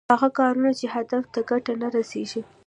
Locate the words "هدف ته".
0.95-1.39